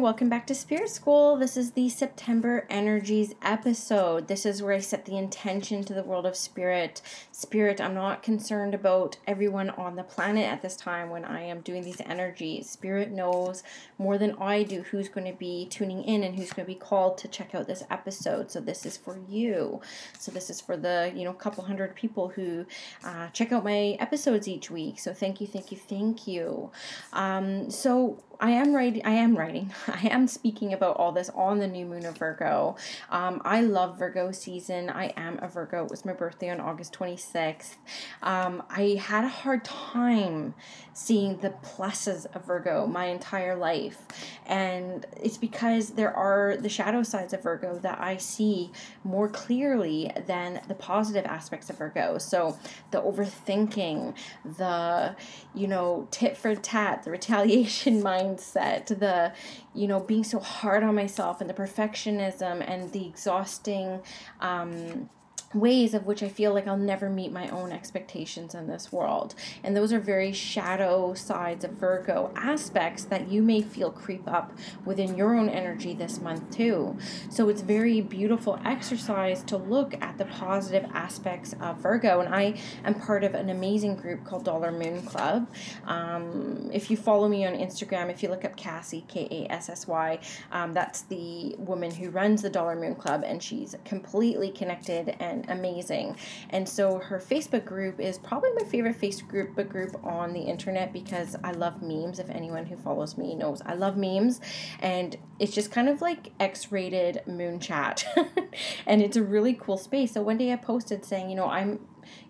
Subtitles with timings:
[0.00, 1.36] Welcome back to Spirit School.
[1.36, 4.28] This is the September Energies episode.
[4.28, 7.02] This is where I set the intention to the world of spirit.
[7.32, 11.60] Spirit, I'm not concerned about everyone on the planet at this time when I am
[11.60, 12.70] doing these energies.
[12.70, 13.62] Spirit knows
[13.98, 16.78] more than I do who's going to be tuning in and who's going to be
[16.78, 18.50] called to check out this episode.
[18.50, 19.82] So, this is for you.
[20.18, 22.64] So, this is for the, you know, couple hundred people who
[23.04, 24.98] uh, check out my episodes each week.
[24.98, 26.70] So, thank you, thank you, thank you.
[27.12, 29.02] Um, so, I am writing.
[29.04, 29.70] I am writing.
[29.86, 32.76] I am speaking about all this on the new moon of Virgo.
[33.10, 34.88] Um, I love Virgo season.
[34.88, 35.84] I am a Virgo.
[35.84, 37.76] It was my birthday on August 26th.
[38.22, 40.54] Um, I had a hard time
[40.94, 44.06] seeing the pluses of Virgo my entire life,
[44.46, 48.72] and it's because there are the shadow sides of Virgo that I see
[49.04, 52.18] more clearly than the positive aspects of Virgo.
[52.18, 52.58] So
[52.90, 55.14] the overthinking, the
[55.54, 59.32] you know tit for tat, the retaliation mind mindset, the,
[59.74, 64.00] you know, being so hard on myself and the perfectionism and the exhausting,
[64.40, 65.08] um,
[65.52, 69.34] ways of which I feel like I'll never meet my own expectations in this world.
[69.64, 74.52] And those are very shadow sides of Virgo aspects that you may feel creep up
[74.84, 76.96] within your own energy this month too.
[77.30, 82.20] So it's very beautiful exercise to look at the positive aspects of Virgo.
[82.20, 85.48] And I am part of an amazing group called Dollar Moon Club.
[85.84, 89.68] Um, if you follow me on Instagram, if you look up Kassy, K A S
[89.68, 90.20] S Y,
[90.52, 95.39] um, that's the woman who runs the Dollar Moon Club, and she's completely connected and
[95.48, 96.16] amazing.
[96.50, 101.36] And so her Facebook group is probably my favorite Facebook group on the internet because
[101.42, 102.18] I love memes.
[102.18, 104.40] If anyone who follows me knows, I love memes.
[104.80, 108.04] And it's just kind of like X rated moon chat.
[108.86, 110.12] and it's a really cool space.
[110.12, 111.80] So one day I posted saying, you know, I'm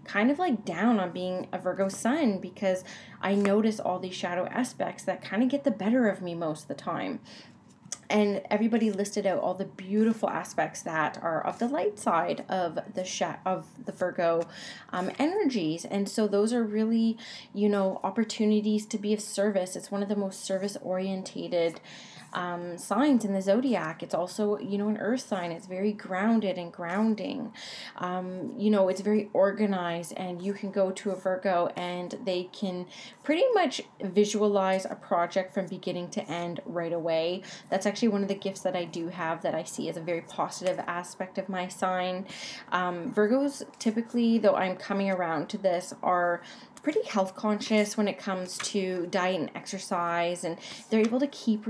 [0.04, 2.84] kind of like down on being a Virgo sun because
[3.20, 6.62] I notice all these shadow aspects that kind of get the better of me most
[6.62, 7.20] of the time
[8.10, 12.78] and everybody listed out all the beautiful aspects that are of the light side of
[12.94, 14.46] the sh- of the Virgo
[14.92, 17.16] um, energies, and so those are really,
[17.54, 19.76] you know, opportunities to be of service.
[19.76, 21.80] It's one of the most service orientated
[22.32, 24.02] um, signs in the zodiac.
[24.02, 25.52] It's also, you know, an earth sign.
[25.52, 27.52] It's very grounded and grounding.
[27.96, 32.44] Um, you know, it's very organized, and you can go to a Virgo and they
[32.52, 32.86] can
[33.22, 37.42] pretty much visualize a project from beginning to end right away.
[37.68, 40.00] That's actually one of the gifts that I do have that I see as a
[40.00, 42.26] very positive aspect of my sign.
[42.72, 46.42] Um, Virgos typically, though I'm coming around to this, are
[46.82, 50.56] pretty health conscious when it comes to diet and exercise and
[50.88, 51.66] they're able to keep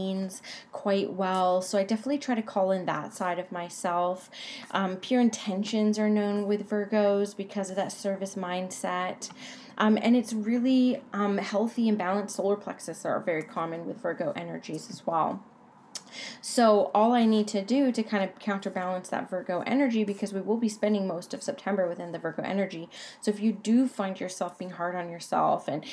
[0.00, 1.62] routines quite well.
[1.62, 4.30] So i definitely try to call in that side of myself.
[4.70, 9.30] Um, pure intentions are known with virgos because of that service mindset.
[9.78, 14.32] Um, and it's really um, healthy and balanced solar plexus are very common with virgo
[14.36, 15.42] energies as well
[16.40, 20.40] so all I need to do to kind of counterbalance that Virgo energy because we
[20.40, 22.88] will be spending most of September within the Virgo energy.
[23.20, 25.84] So if you do find yourself being hard on yourself and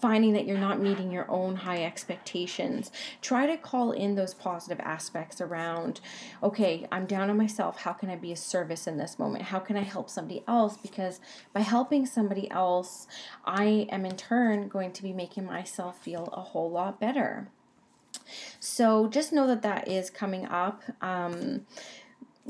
[0.00, 2.90] finding that you're not meeting your own high expectations,
[3.20, 6.00] try to call in those positive aspects around,
[6.42, 7.80] okay, I'm down on myself.
[7.80, 9.44] How can I be a service in this moment?
[9.44, 10.76] How can I help somebody else?
[10.76, 11.20] Because
[11.52, 13.06] by helping somebody else,
[13.44, 17.48] I am in turn going to be making myself feel a whole lot better.
[18.60, 20.82] So just know that that is coming up.
[21.00, 21.66] Um,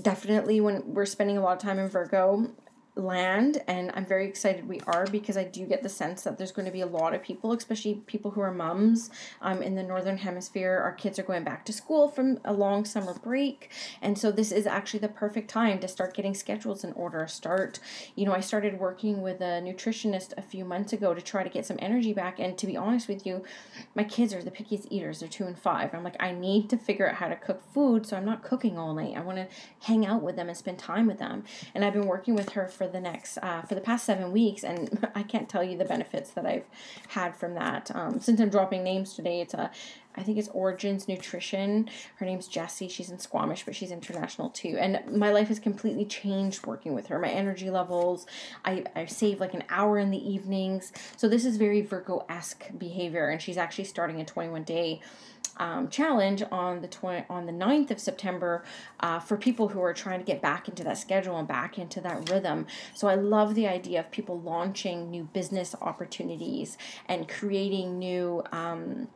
[0.01, 2.51] definitely when we're spending a lot of time in Virgo,
[2.97, 6.53] land and I'm very excited we are because I do get the sense that there's
[6.53, 9.11] going to be a lot of people, especially people who are mums
[9.43, 10.79] um, in the northern hemisphere.
[10.79, 13.71] Our kids are going back to school from a long summer break
[14.01, 17.27] and so this is actually the perfect time to start getting schedules in order.
[17.27, 17.81] Start,
[18.15, 21.51] you know, I started working with a nutritionist a few months ago to try to
[21.51, 23.43] get some energy back and to be honest with you,
[23.97, 25.19] my kids are the pickiest eaters.
[25.19, 25.93] They're two and five.
[25.95, 28.79] I'm like, I need to figure out how to cook food so I'm not cooking
[28.79, 29.17] all night.
[29.17, 29.49] I want to
[29.81, 31.43] hang out with them and spend time with them.
[31.75, 34.33] And I've been working with her for for the next uh, for the past seven
[34.33, 36.67] weeks, and I can't tell you the benefits that I've
[37.09, 37.91] had from that.
[37.95, 39.71] Um, since I'm dropping names today, it's a
[40.17, 41.91] I think it's Origins Nutrition.
[42.17, 42.89] Her name's Jessie.
[42.89, 44.77] She's in Squamish, but she's international too.
[44.79, 47.19] And my life has completely changed working with her.
[47.19, 48.27] My energy levels,
[48.65, 50.93] I, I save like an hour in the evenings.
[51.17, 53.29] So this is very Virgo esque behavior.
[53.29, 55.01] And she's actually starting a 21 day
[55.57, 58.65] um, challenge on the 20, on the 9th of September
[59.01, 62.01] uh, for people who are trying to get back into that schedule and back into
[62.01, 62.67] that rhythm.
[62.95, 66.77] So I love the idea of people launching new business opportunities
[67.07, 69.09] and creating new um,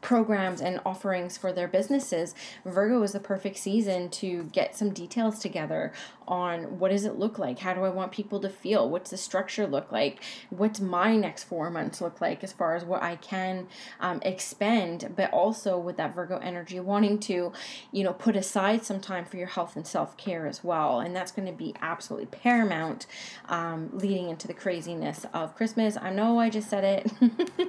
[0.00, 5.38] programs and offerings for their businesses, Virgo is the perfect season to get some details
[5.38, 5.92] together
[6.30, 7.58] on what does it look like?
[7.58, 8.88] How do I want people to feel?
[8.88, 10.22] What's the structure look like?
[10.48, 13.66] What's my next four months look like as far as what I can
[13.98, 17.52] um, expend, but also with that Virgo energy, wanting to,
[17.90, 21.00] you know, put aside some time for your health and self care as well.
[21.00, 23.06] And that's going to be absolutely paramount
[23.48, 25.96] um, leading into the craziness of Christmas.
[26.00, 27.12] I know I just said it,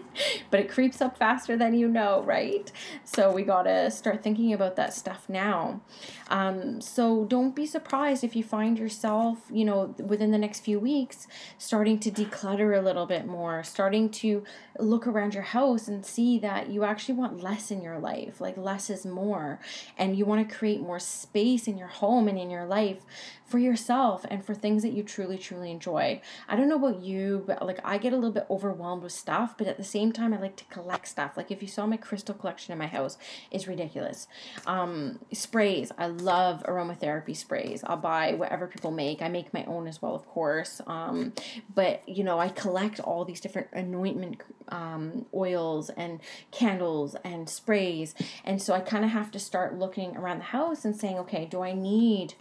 [0.52, 2.72] but it creeps up faster than you know, right?
[3.04, 5.82] So we got to start thinking about that stuff now.
[6.30, 10.80] Um, so don't be surprised if you find yourself, you know, within the next few
[10.80, 11.28] weeks
[11.58, 14.44] starting to declutter a little bit more, starting to
[14.80, 18.40] look around your house and see that you actually want less in your life.
[18.40, 19.60] Like less is more.
[19.98, 23.04] And you want to create more space in your home and in your life
[23.52, 26.22] for yourself and for things that you truly, truly enjoy.
[26.48, 29.58] I don't know about you, but like I get a little bit overwhelmed with stuff,
[29.58, 31.36] but at the same time, I like to collect stuff.
[31.36, 33.18] Like if you saw my crystal collection in my house,
[33.52, 34.28] is ridiculous.
[34.68, 37.86] Um, sprays, I love aromatherapy sprays.
[37.86, 39.22] I'll buy whatever people make.
[39.22, 40.82] I make my own as well, of course.
[40.88, 41.32] Um,
[41.74, 46.20] but you know, I collect all these different anointment um, oils and
[46.52, 50.84] candles and sprays, and so I kind of have to start looking around the house
[50.84, 52.34] and saying, okay, do I need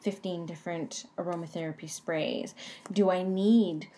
[0.00, 2.54] 15 different aromatherapy sprays?
[2.90, 3.88] Do I need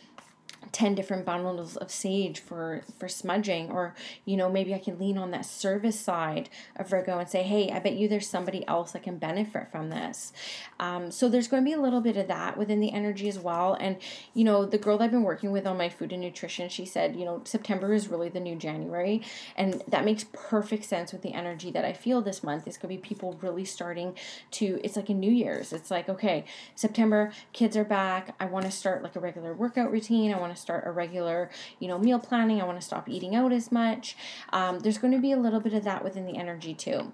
[0.73, 5.17] 10 different bundles of sage for for smudging or you know maybe i can lean
[5.17, 8.93] on that service side of virgo and say hey i bet you there's somebody else
[8.93, 10.33] that can benefit from this.
[10.79, 13.39] Um, so there's going to be a little bit of that within the energy as
[13.39, 13.77] well.
[13.81, 13.97] And
[14.35, 16.85] you know the girl that i've been working with on my food and nutrition she
[16.85, 19.23] said you know september is really the new january.
[19.57, 22.67] And that makes perfect sense with the energy that i feel this month.
[22.67, 24.17] It's going to be people really starting
[24.53, 25.73] to it's like a new year's.
[25.73, 28.35] It's like okay september kids are back.
[28.41, 30.33] I want to start like a regular workout routine.
[30.33, 32.61] I want to start a regular, you know, meal planning.
[32.61, 34.17] I want to stop eating out as much.
[34.53, 37.13] Um, there's going to be a little bit of that within the energy too.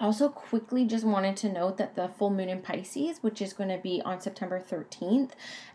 [0.00, 3.68] Also, quickly just wanted to note that the full moon in Pisces, which is going
[3.68, 5.30] to be on September 13th,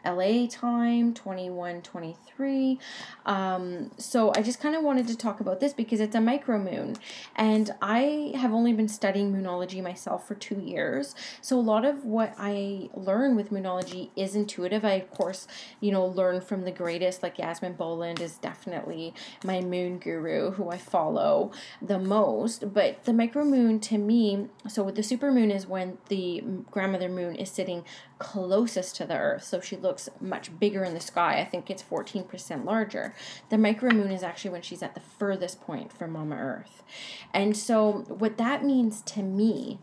[0.06, 2.79] LA time, 2123.
[3.25, 6.59] Um, so, I just kind of wanted to talk about this because it's a micro
[6.59, 6.97] moon.
[7.38, 11.15] And I have only been studying moonology myself for two years.
[11.39, 14.83] So, a lot of what I learn with moonology is intuitive.
[14.83, 15.47] I, of course,
[15.79, 19.13] you know, learn from the greatest, like Yasmin Boland is definitely
[19.45, 21.51] my moon guru who I follow
[21.81, 22.73] the most.
[22.73, 27.09] But the micro moon to me, so with the super moon is when the grandmother
[27.09, 27.83] moon is sitting
[28.17, 29.43] closest to the earth.
[29.43, 31.39] So she looks much bigger in the sky.
[31.39, 33.13] I think it's 14% larger.
[33.49, 36.83] The micro moon is actually when she's at the furthest point from Mama Earth.
[37.33, 39.79] And so what that means to me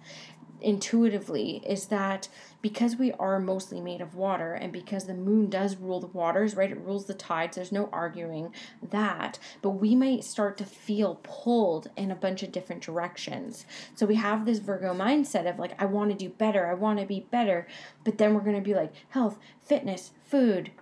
[0.60, 2.28] intuitively is that
[2.66, 6.56] because we are mostly made of water and because the moon does rule the waters,
[6.56, 6.72] right?
[6.72, 7.54] It rules the tides.
[7.54, 8.52] There's no arguing
[8.90, 9.38] that.
[9.62, 13.66] But we might start to feel pulled in a bunch of different directions.
[13.94, 16.66] So we have this Virgo mindset of like, I want to do better.
[16.66, 17.68] I want to be better.
[18.02, 20.72] But then we're going to be like, health, fitness, food,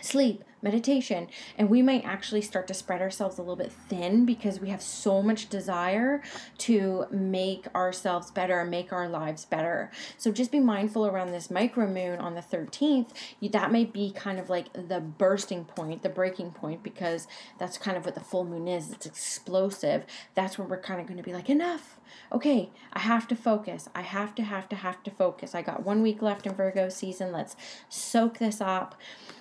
[0.00, 4.60] sleep, meditation, and we might actually start to spread ourselves a little bit thin because
[4.60, 6.22] we have so much desire
[6.56, 9.90] to make ourselves better make our lives better.
[10.16, 13.10] So just be mindful around this micro moon on the 13th.
[13.52, 17.28] that may be kind of like the bursting point, the breaking point, because
[17.58, 18.90] that's kind of what the full moon is.
[18.90, 20.04] It's explosive.
[20.34, 21.98] That's where we're kind of going to be like, enough.
[22.32, 23.88] Okay, I have to focus.
[23.94, 25.54] I have to, have to, have to focus.
[25.54, 27.32] I got one week left in Virgo season.
[27.32, 27.56] Let's
[27.88, 28.96] soak this up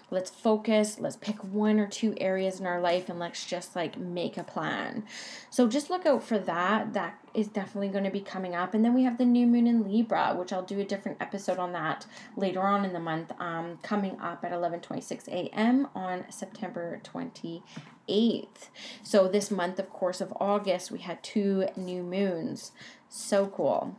[0.10, 1.00] let's focus.
[1.00, 4.44] Let's pick one or two areas in our life and let's just like make a
[4.44, 5.04] plan.
[5.50, 6.94] So just look out for that.
[6.94, 8.74] That is definitely going to be coming up.
[8.74, 11.58] And then we have the new moon in libra which i'll do a different episode
[11.58, 17.02] on that later on in the month um, coming up at 11.26 a.m on september
[17.04, 18.70] 28th
[19.04, 22.72] so this month of course of august we had two new moons.
[23.10, 23.96] So cool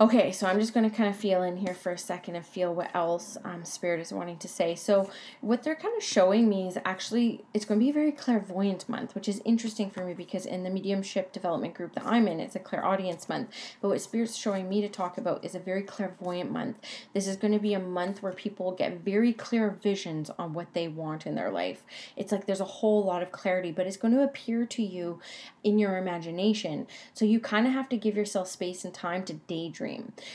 [0.00, 2.46] Okay, so I'm just going to kind of feel in here for a second and
[2.46, 4.76] feel what else um, Spirit is wanting to say.
[4.76, 8.12] So, what they're kind of showing me is actually it's going to be a very
[8.12, 12.28] clairvoyant month, which is interesting for me because in the mediumship development group that I'm
[12.28, 13.50] in, it's a clairaudience month.
[13.80, 16.76] But what Spirit's showing me to talk about is a very clairvoyant month.
[17.12, 20.74] This is going to be a month where people get very clear visions on what
[20.74, 21.82] they want in their life.
[22.14, 25.18] It's like there's a whole lot of clarity, but it's going to appear to you
[25.64, 26.86] in your imagination.
[27.14, 29.87] So, you kind of have to give yourself space and time to daydream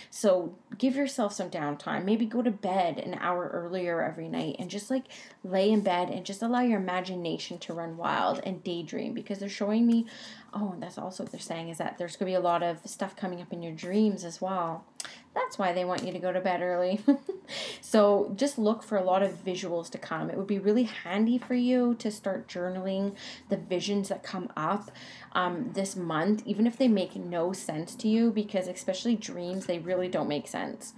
[0.09, 2.05] So give yourself some downtime.
[2.05, 5.05] Maybe go to bed an hour earlier every night and just like
[5.43, 9.49] lay in bed and just allow your imagination to run wild and daydream because they're
[9.49, 10.05] showing me.
[10.53, 12.63] Oh, and that's also what they're saying is that there's going to be a lot
[12.63, 14.85] of stuff coming up in your dreams as well.
[15.33, 17.01] That's why they want you to go to bed early.
[17.81, 20.29] so just look for a lot of visuals to come.
[20.29, 23.15] It would be really handy for you to start journaling
[23.49, 24.91] the visions that come up
[25.31, 29.79] um, this month, even if they make no sense to you, because especially dreams, they
[29.79, 30.93] really don't make sense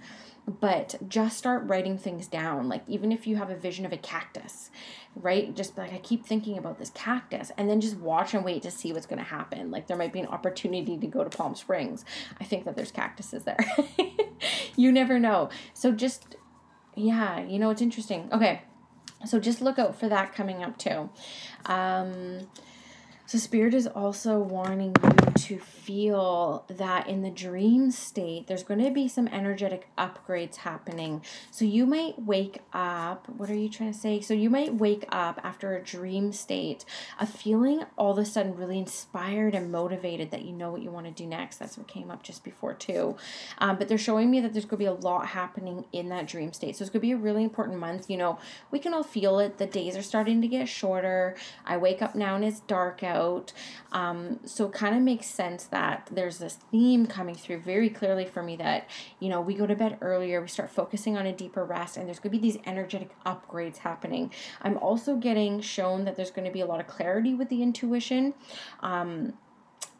[0.46, 2.68] but just start writing things down.
[2.68, 4.70] Like, even if you have a vision of a cactus,
[5.16, 5.54] right?
[5.54, 8.70] Just like, I keep thinking about this cactus, and then just watch and wait to
[8.70, 9.70] see what's going to happen.
[9.70, 12.04] Like, there might be an opportunity to go to Palm Springs.
[12.40, 13.58] I think that there's cactuses there.
[14.76, 15.50] you never know.
[15.74, 16.36] So, just,
[16.94, 18.28] yeah, you know, it's interesting.
[18.32, 18.62] Okay.
[19.24, 21.10] So, just look out for that coming up too.
[21.64, 22.46] Um,
[23.26, 28.82] so, Spirit is also wanting you to feel that in the dream state, there's going
[28.84, 31.22] to be some energetic upgrades happening.
[31.50, 33.28] So, you might wake up.
[33.28, 34.20] What are you trying to say?
[34.20, 36.84] So, you might wake up after a dream state
[37.18, 40.92] of feeling all of a sudden really inspired and motivated that you know what you
[40.92, 41.56] want to do next.
[41.56, 43.16] That's what came up just before, too.
[43.58, 46.28] Um, but they're showing me that there's going to be a lot happening in that
[46.28, 46.76] dream state.
[46.76, 48.08] So, it's going to be a really important month.
[48.08, 48.38] You know,
[48.70, 49.58] we can all feel it.
[49.58, 51.34] The days are starting to get shorter.
[51.64, 53.52] I wake up now and it's dark out out.
[53.92, 58.26] Um, so it kind of makes sense that there's this theme coming through very clearly
[58.34, 58.80] for me that,
[59.20, 62.06] you know, we go to bed earlier, we start focusing on a deeper rest, and
[62.06, 64.24] there's going to be these energetic upgrades happening.
[64.62, 67.62] I'm also getting shown that there's going to be a lot of clarity with the
[67.62, 68.34] intuition.
[68.80, 69.34] Um,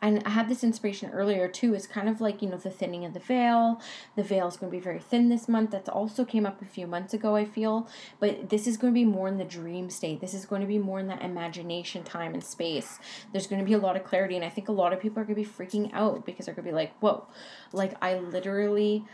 [0.03, 1.75] and I had this inspiration earlier too.
[1.75, 3.81] It's kind of like, you know, the thinning of the veil.
[4.15, 5.71] The veil is going to be very thin this month.
[5.71, 7.88] That also came up a few months ago, I feel.
[8.21, 10.21] But this is going to be more in the dream state.
[10.21, 12.99] This is going to be more in that imagination time and space.
[13.33, 14.37] There's going to be a lot of clarity.
[14.37, 16.55] And I think a lot of people are going to be freaking out because they're
[16.55, 17.26] going to be like, whoa,
[17.73, 19.05] like I literally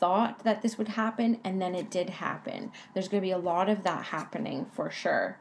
[0.00, 2.72] thought that this would happen and then it did happen.
[2.94, 5.38] There's going to be a lot of that happening for sure.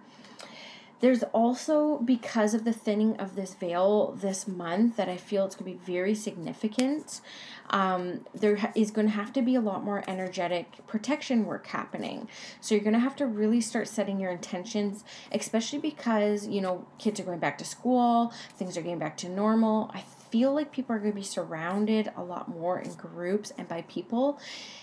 [1.02, 5.56] There's also, because of the thinning of this veil this month, that I feel it's
[5.56, 7.22] going to be very significant.
[7.70, 12.28] Um, there is going to have to be a lot more energetic protection work happening.
[12.60, 16.86] So you're going to have to really start setting your intentions, especially because, you know,
[16.98, 19.92] kids are going back to school, things are getting back to normal.
[19.94, 23.68] I feel like people are going to be surrounded a lot more in groups and
[23.68, 24.40] by people.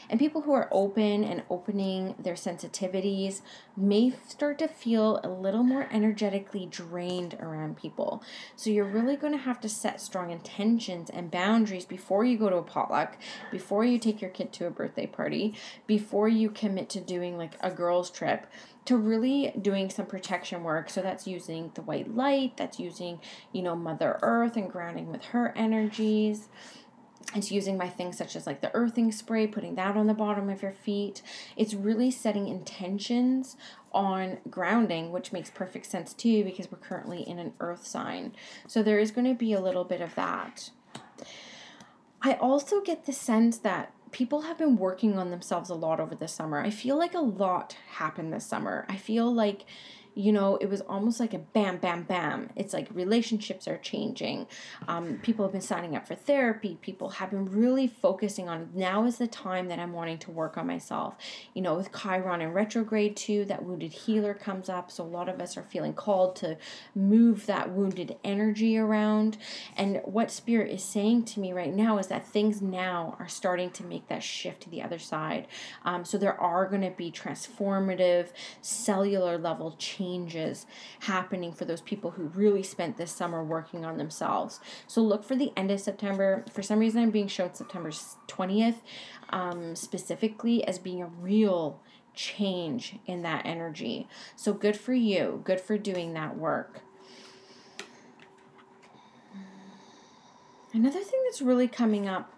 [0.08, 3.40] And people who are open and opening their sensitivities
[3.76, 8.22] may start to feel a little more energetically drained around people.
[8.54, 12.48] So you're really going to have to set strong intentions and boundaries before you go
[12.48, 13.16] to a potluck,
[13.50, 15.54] before you take your kid to a birthday party,
[15.86, 18.46] before you commit to doing like a girls' trip
[18.86, 20.88] to really doing some protection work.
[20.88, 23.20] So that's using the white light, that's using,
[23.52, 26.48] you know, Mother Earth and grounding with her energies.
[27.36, 30.48] It's using my things such as like the earthing spray, putting that on the bottom
[30.48, 31.22] of your feet.
[31.56, 33.56] It's really setting intentions
[33.92, 38.34] on grounding, which makes perfect sense too because we're currently in an earth sign.
[38.66, 40.70] So there is going to be a little bit of that.
[42.22, 46.14] I also get the sense that people have been working on themselves a lot over
[46.14, 46.60] the summer.
[46.60, 48.86] I feel like a lot happened this summer.
[48.88, 49.66] I feel like
[50.16, 52.48] you know, it was almost like a bam, bam, bam.
[52.56, 54.46] It's like relationships are changing.
[54.88, 56.78] Um, people have been signing up for therapy.
[56.80, 60.56] People have been really focusing on now is the time that I'm wanting to work
[60.56, 61.16] on myself.
[61.52, 64.90] You know, with Chiron in retrograde too, that wounded healer comes up.
[64.90, 66.56] So a lot of us are feeling called to
[66.94, 69.36] move that wounded energy around.
[69.76, 73.70] And what Spirit is saying to me right now is that things now are starting
[73.72, 75.46] to make that shift to the other side.
[75.84, 78.28] Um, so there are going to be transformative
[78.62, 80.66] cellular level changes changes
[81.00, 84.60] happening for those people who really spent this summer working on themselves.
[84.86, 86.44] So look for the end of September.
[86.52, 88.76] For some reason, I'm being shown September 20th
[89.30, 91.80] um, specifically as being a real
[92.14, 94.08] change in that energy.
[94.36, 95.42] So good for you.
[95.44, 96.80] Good for doing that work.
[100.72, 102.32] Another thing that's really coming up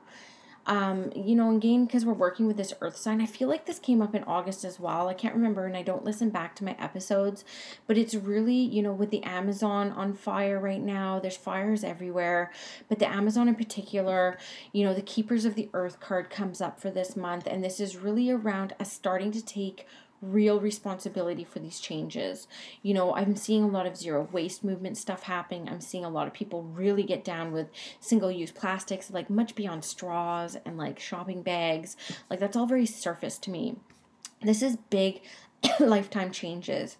[0.69, 3.79] Um, you know, again, because we're working with this earth sign, I feel like this
[3.79, 5.09] came up in August as well.
[5.09, 7.43] I can't remember and I don't listen back to my episodes,
[7.87, 12.53] but it's really, you know, with the Amazon on fire right now, there's fires everywhere.
[12.87, 14.39] But the Amazon in particular,
[14.73, 17.81] you know, the Keepers of the Earth card comes up for this month, and this
[17.81, 19.87] is really around us starting to take
[20.21, 22.49] real responsibility for these changes.
[22.83, 25.69] You know, I'm seeing a lot of zero waste movement stuff happening.
[25.69, 27.69] I'm seeing a lot of people really get down with
[28.01, 31.97] single use plastics, like much beyond straws and like shopping bags.
[32.29, 33.77] Like, that's all very surface to me.
[34.43, 35.23] This is big
[35.81, 36.97] lifetime changes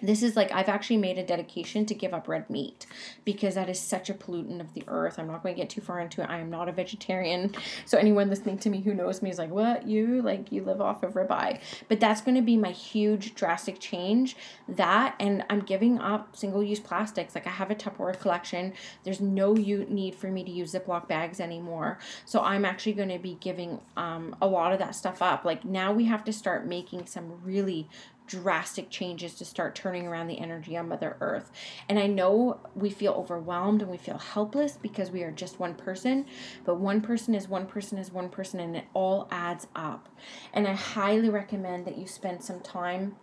[0.00, 2.86] this is like I've actually made a dedication to give up red meat
[3.24, 5.18] because that is such a pollutant of the earth.
[5.18, 6.30] I'm not going to get too far into it.
[6.30, 7.54] I am not a vegetarian.
[7.84, 9.86] So anyone listening to me who knows me is like, "What?
[9.86, 13.80] You like you live off of ribeye." But that's going to be my huge drastic
[13.80, 14.36] change.
[14.68, 17.34] That and I'm giving up single-use plastics.
[17.34, 18.74] Like I have a Tupperware collection.
[19.04, 21.98] There's no need for me to use Ziploc bags anymore.
[22.24, 25.44] So I'm actually going to be giving um, a lot of that stuff up.
[25.44, 27.88] Like now we have to start making some really
[28.28, 31.50] drastic changes to start turning around the energy on Mother Earth.
[31.88, 35.74] And I know we feel overwhelmed and we feel helpless because we are just one
[35.74, 36.26] person,
[36.64, 40.08] but one person is one person is one person and it all adds up.
[40.52, 43.16] And I highly recommend that you spend some time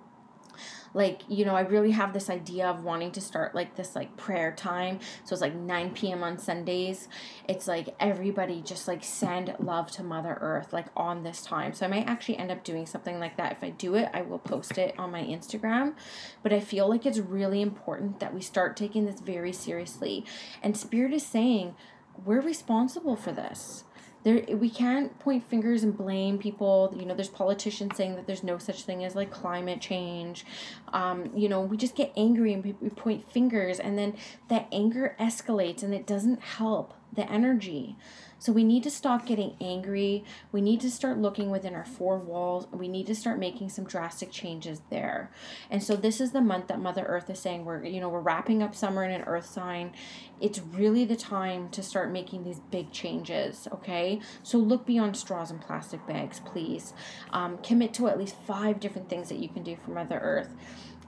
[0.94, 4.16] like you know i really have this idea of wanting to start like this like
[4.18, 5.00] prayer time.
[5.24, 7.08] So it's like 9 p.m on sundays.
[7.48, 11.74] It's like everybody just like send love to mother earth like on this time.
[11.74, 13.52] So i might actually end up doing something like that.
[13.54, 15.96] If i do it i will post it on my instagram.
[16.44, 20.26] But i feel like it's really important that we start taking this very seriously.
[20.64, 21.76] And spirit is saying
[22.24, 23.84] we're responsible for this
[24.26, 26.94] there we can't point fingers and blame people.
[27.00, 30.46] You know there's politicians saying that there's no such thing as like climate change.
[30.92, 34.18] Um, you know we just get angry and we, we point fingers and then
[34.50, 37.96] that anger escalates and it doesn't help the energy
[38.38, 40.24] so we need to stop getting angry.
[40.52, 42.68] We need to start looking within our four walls.
[42.72, 45.32] We need to start making some drastic changes there.
[45.70, 48.20] And so this is the month that Mother Earth is saying we're you know we're
[48.20, 49.94] wrapping up summer in an earth sign.
[50.42, 54.20] It's really the time to start making these big changes, okay?
[54.44, 56.94] So look beyond straws and plastic bags, please.
[57.32, 60.50] Um, commit to at least five different things that you can do for Mother Earth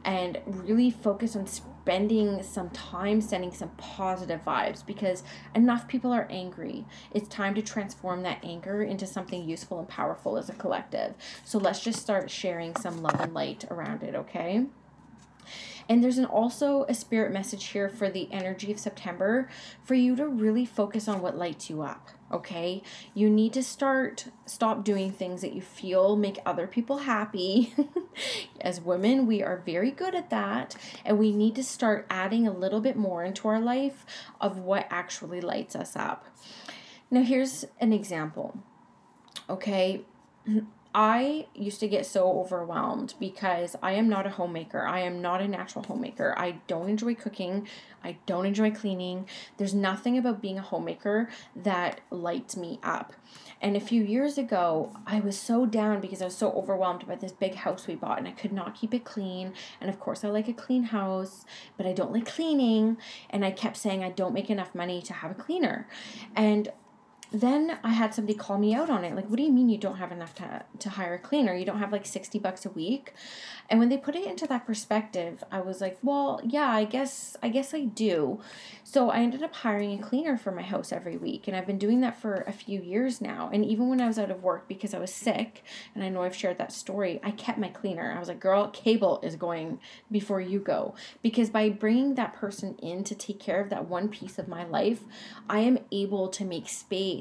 [0.06, 1.46] and really focus on
[1.88, 5.24] spending some time sending some positive vibes because
[5.56, 6.84] enough people are angry.
[7.14, 11.14] It's time to transform that anger into something useful and powerful as a collective.
[11.46, 14.66] So let's just start sharing some love and light around it, okay?
[15.90, 19.50] And there's an also a spirit message here for the energy of September
[19.84, 22.82] for you to really focus on what lights you up okay?
[23.14, 27.74] You need to start stop doing things that you feel make other people happy.
[28.62, 30.76] As women we are very good at that
[31.06, 34.06] and we need to start adding a little bit more into our life
[34.42, 36.26] of what actually lights us up.
[37.10, 38.60] Now here's an example
[39.50, 40.02] okay
[41.00, 44.82] I used to get so overwhelmed because I am not a homemaker.
[44.82, 46.34] I am not a natural homemaker.
[46.36, 47.68] I don't enjoy cooking.
[48.04, 49.28] I don't enjoy cleaning.
[49.58, 53.14] There's nothing about being a homemaker that lights me up.
[53.62, 57.14] And a few years ago, I was so down because I was so overwhelmed by
[57.14, 59.54] this big house we bought and I could not keep it clean.
[59.80, 61.46] And of course, I like a clean house,
[61.78, 62.98] but I don't like cleaning.
[63.30, 65.88] And I kept saying I don't make enough money to have a cleaner.
[66.36, 66.72] And
[67.32, 69.16] then I had somebody call me out on it.
[69.16, 71.54] Like, what do you mean you don't have enough to, to hire a cleaner?
[71.54, 73.14] You don't have like 60 bucks a week?
[73.70, 77.36] And when they put it into that perspective, I was like, well, yeah, I guess
[77.44, 78.40] I guess I do.
[78.84, 81.78] So I ended up hiring a cleaner for my house every week, and I've been
[81.78, 83.50] doing that for a few years now.
[83.52, 85.64] And even when I was out of work because I was sick,
[85.94, 88.14] and I know I've shared that story, I kept my cleaner.
[88.16, 90.96] I was like, girl, cable is going before you go.
[91.22, 94.64] Because by bringing that person in to take care of that one piece of my
[94.64, 95.02] life,
[95.50, 97.17] I am able to make space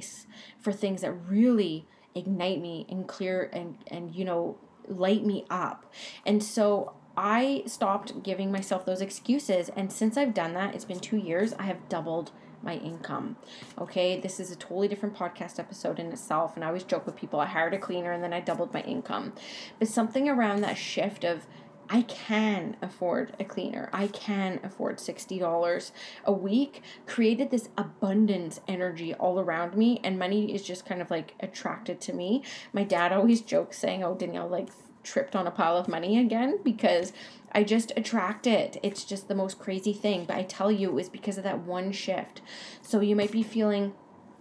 [0.59, 4.57] for things that really ignite me and clear and and you know
[4.89, 5.93] light me up.
[6.25, 9.71] And so I stopped giving myself those excuses.
[9.75, 12.31] And since I've done that, it's been two years, I have doubled
[12.63, 13.37] my income.
[13.79, 16.57] Okay, this is a totally different podcast episode in itself.
[16.57, 18.83] And I always joke with people I hired a cleaner and then I doubled my
[18.83, 19.33] income.
[19.79, 21.47] But something around that shift of,
[21.88, 23.88] I can afford a cleaner.
[23.92, 25.90] I can afford $60
[26.25, 26.83] a week.
[27.07, 32.01] Created this abundance energy all around me, and money is just kind of like attracted
[32.03, 32.42] to me.
[32.72, 34.68] My dad always jokes saying, Oh, Danielle, like
[35.07, 37.12] tripped on a pile of money again because
[37.53, 38.77] I just attract it.
[38.83, 40.25] It's just the most crazy thing.
[40.25, 42.42] But I tell you, it was because of that one shift.
[42.83, 43.94] So you might be feeling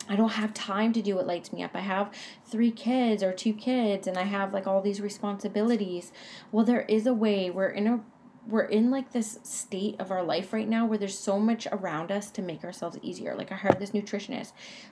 [0.07, 1.71] I don't have time to do what lights me up.
[1.73, 2.11] I have
[2.45, 6.11] three kids or two kids and I have like all these responsibilities.
[6.51, 7.49] Well, there is a way.
[7.49, 8.01] We're in a
[8.47, 12.11] we're in like this state of our life right now where there's so much around
[12.11, 13.35] us to make ourselves easier.
[13.35, 14.51] Like I heard this nutritionist,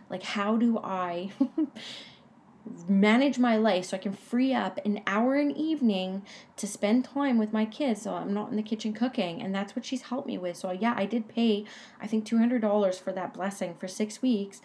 [0.10, 1.32] like how do I
[2.88, 6.24] manage my life so I can free up an hour an evening
[6.56, 9.76] to spend time with my kids so I'm not in the kitchen cooking and that's
[9.76, 10.58] what she's helped me with.
[10.58, 11.66] So yeah, I did pay
[12.02, 14.62] I think $200 for that blessing for 6 weeks.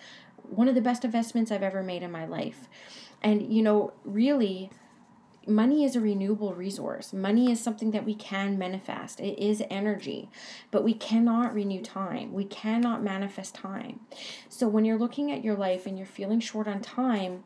[0.49, 2.69] One of the best investments I've ever made in my life.
[3.23, 4.71] And you know, really
[5.49, 7.13] money is a renewable resource.
[7.13, 9.19] Money is something that we can manifest.
[9.19, 10.31] It is energy,
[10.71, 12.33] but we cannot renew time.
[12.33, 14.01] We cannot manifest time.
[14.49, 17.45] So when you're looking at your life and you're feeling short on time,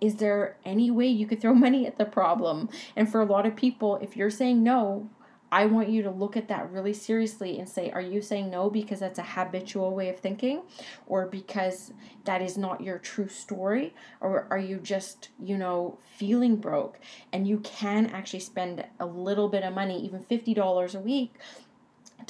[0.00, 2.68] is there any way you could throw money at the problem?
[2.96, 5.10] And for a lot of people, if you're saying no,
[5.52, 8.70] I want you to look at that really seriously and say, are you saying no
[8.70, 10.62] because that's a habitual way of thinking
[11.06, 11.92] or because
[12.24, 13.94] that is not your true story?
[14.20, 17.00] Or are you just, you know, feeling broke
[17.32, 21.34] and you can actually spend a little bit of money, even $50 a week,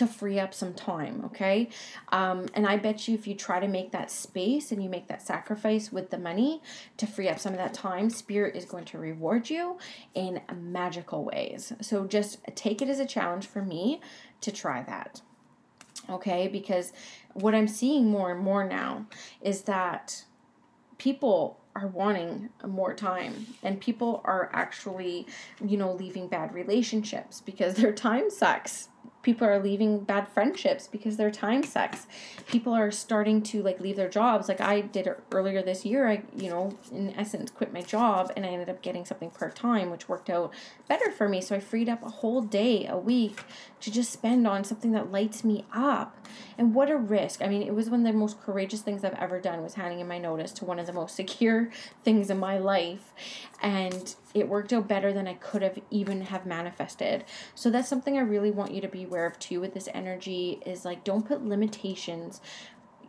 [0.00, 1.68] to free up some time, okay?
[2.10, 5.08] Um, and I bet you if you try to make that space and you make
[5.08, 6.62] that sacrifice with the money
[6.96, 9.76] to free up some of that time, Spirit is going to reward you
[10.14, 11.74] in magical ways.
[11.82, 14.00] So just take it as a challenge for me
[14.40, 15.20] to try that,
[16.08, 16.48] okay?
[16.48, 16.94] Because
[17.34, 19.04] what I'm seeing more and more now
[19.42, 20.24] is that
[20.96, 25.24] people are wanting more time and people are actually
[25.64, 28.88] you know leaving bad relationships because their time sucks
[29.22, 32.06] people are leaving bad friendships because their time sucks.
[32.46, 34.48] People are starting to like leave their jobs.
[34.48, 38.46] Like i did earlier this year i you know in essence quit my job and
[38.46, 40.52] i ended up getting something part-time which worked out
[40.88, 41.40] better for me.
[41.40, 43.42] So i freed up a whole day a week
[43.80, 46.16] to just spend on something that lights me up.
[46.58, 47.42] And what a risk.
[47.42, 50.00] I mean it was one of the most courageous things i've ever done was handing
[50.00, 51.70] in my notice to one of the most secure
[52.04, 53.12] things in my life.
[53.62, 57.24] And it worked out better than I could have even have manifested.
[57.54, 60.60] So that's something I really want you to be aware of too with this energy
[60.64, 62.40] is like don't put limitations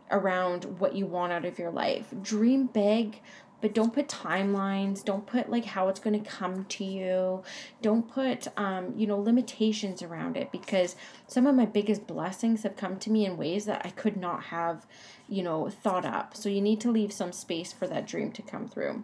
[0.09, 2.13] around what you want out of your life.
[2.21, 3.21] Dream big,
[3.61, 7.43] but don't put timelines don't put like how it's going to come to you
[7.81, 10.95] don't put um, you know limitations around it because
[11.27, 14.45] some of my biggest blessings have come to me in ways that i could not
[14.45, 14.85] have
[15.29, 18.41] you know thought up so you need to leave some space for that dream to
[18.41, 19.03] come through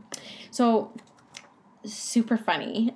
[0.52, 0.92] so
[1.94, 2.94] super funny.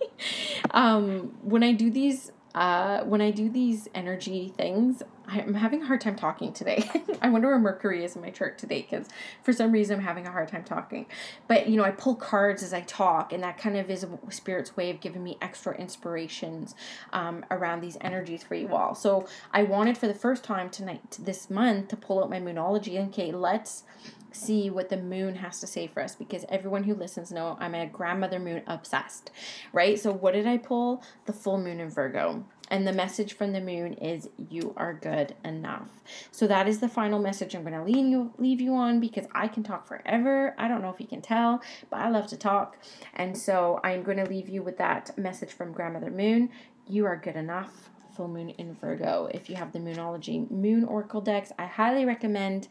[0.70, 5.86] um, when I do these, uh, when I do these energy things, I'm having a
[5.86, 6.88] hard time talking today.
[7.22, 9.08] I wonder where Mercury is in my chart today because
[9.42, 11.06] for some reason I'm having a hard time talking.
[11.48, 14.76] But you know, I pull cards as I talk, and that kind of is spirit's
[14.76, 16.74] way of giving me extra inspirations
[17.12, 18.94] um, around these energies for you all.
[18.94, 23.02] So I wanted for the first time tonight, this month, to pull out my Moonology.
[23.08, 23.84] Okay, let's
[24.32, 27.74] see what the moon has to say for us because everyone who listens know I'm
[27.74, 29.30] a grandmother moon obsessed,
[29.72, 29.98] right?
[29.98, 31.02] So what did I pull?
[31.26, 32.44] The full moon in Virgo.
[32.68, 35.90] And the message from the moon is you are good enough.
[36.30, 39.26] So that is the final message I'm going to leave you leave you on because
[39.34, 40.54] I can talk forever.
[40.56, 42.78] I don't know if you can tell, but I love to talk.
[43.14, 46.48] And so I'm going to leave you with that message from grandmother moon.
[46.86, 47.90] You are good enough.
[48.16, 49.28] Full moon in Virgo.
[49.32, 52.68] If you have the Moonology Moon Oracle decks, I highly recommend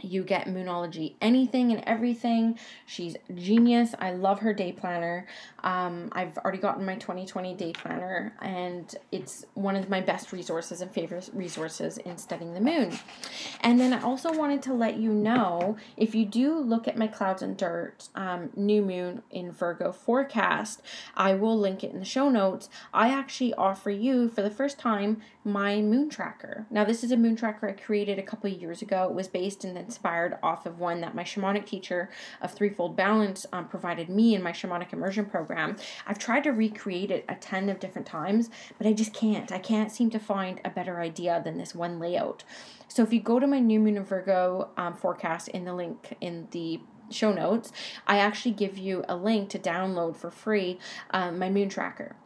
[0.00, 2.58] you get Moonology anything and everything.
[2.86, 3.94] She's genius.
[3.98, 5.26] I love her day planner.
[5.64, 10.82] Um, I've already gotten my 2020 day planner, and it's one of my best resources
[10.82, 12.92] and favorite resources in studying the moon.
[13.62, 17.06] And then I also wanted to let you know if you do look at my
[17.06, 20.82] Clouds and Dirt um, new moon in Virgo forecast,
[21.16, 22.68] I will link it in the show notes.
[22.92, 26.66] I actually offer you for the first time my moon tracker.
[26.70, 29.04] Now, this is a moon tracker I created a couple years ago.
[29.04, 32.10] It was based and inspired off of one that my shamanic teacher
[32.42, 35.76] of Threefold Balance um, provided me in my shamanic immersion program program.
[36.06, 39.50] I've tried to recreate it a ton of different times, but I just can't.
[39.52, 42.44] I can't seem to find a better idea than this one layout.
[42.88, 46.16] So if you go to my new moon in Virgo um, forecast in the link
[46.20, 47.72] in the show notes,
[48.06, 50.78] I actually give you a link to download for free
[51.10, 52.16] um, my moon tracker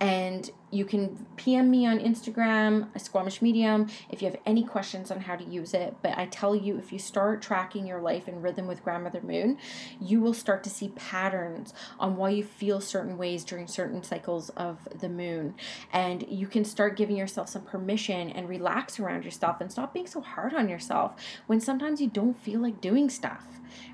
[0.00, 5.20] and you can PM me on Instagram, Squamish Medium, if you have any questions on
[5.20, 5.96] how to use it.
[6.02, 9.58] But I tell you, if you start tracking your life in rhythm with Grandmother Moon,
[10.00, 14.50] you will start to see patterns on why you feel certain ways during certain cycles
[14.50, 15.54] of the moon.
[15.92, 20.06] And you can start giving yourself some permission and relax around yourself and stop being
[20.06, 21.14] so hard on yourself
[21.46, 23.44] when sometimes you don't feel like doing stuff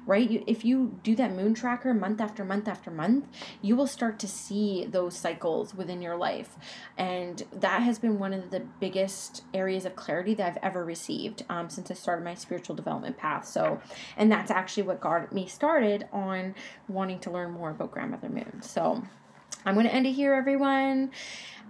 [0.06, 0.44] right?
[0.46, 3.26] If you do that moon tracker month after month after month,
[3.62, 6.56] you will start to see those cycles within your life.
[6.96, 11.44] And that has been one of the biggest areas of clarity that I've ever received
[11.48, 13.46] um, since I started my spiritual development path.
[13.46, 13.80] So,
[14.16, 16.54] and that's actually what got me started on
[16.88, 18.62] wanting to learn more about Grandmother Moon.
[18.62, 19.02] So,
[19.66, 21.10] I'm going to end it here, everyone.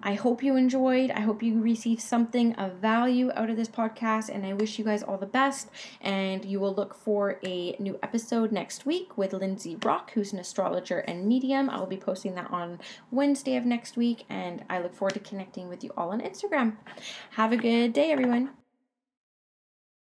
[0.04, 1.10] I hope you enjoyed.
[1.10, 4.84] I hope you received something of value out of this podcast, and I wish you
[4.84, 5.70] guys all the best.
[6.02, 10.38] And you will look for a new episode next week with Lindsay Rock, who's an
[10.38, 11.70] astrologer and medium.
[11.70, 15.20] I will be posting that on Wednesday of next week, and I look forward to
[15.20, 16.76] connecting with you all on Instagram.
[17.30, 18.50] Have a good day, everyone.